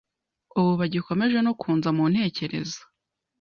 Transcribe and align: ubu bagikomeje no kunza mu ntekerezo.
ubu 0.57 0.71
bagikomeje 0.79 1.37
no 1.45 1.53
kunza 1.59 1.89
mu 1.97 2.03
ntekerezo. 2.11 2.81